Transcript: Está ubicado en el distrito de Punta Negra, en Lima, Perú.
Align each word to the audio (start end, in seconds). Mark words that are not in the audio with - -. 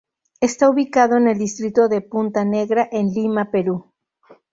Está 0.39 0.67
ubicado 0.67 1.17
en 1.17 1.27
el 1.27 1.37
distrito 1.37 1.87
de 1.87 2.01
Punta 2.01 2.43
Negra, 2.43 2.89
en 2.91 3.13
Lima, 3.13 3.51
Perú. 3.51 3.93